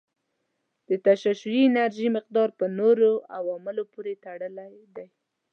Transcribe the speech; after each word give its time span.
د 0.87 0.89
تشعشعي 1.05 1.61
انرژي 1.67 2.07
مقدار 2.17 2.49
په 2.59 2.65
نورو 2.79 3.09
عواملو 3.37 3.83
پورې 3.93 4.13
تړلی 4.23 4.73
دی. 4.95 5.07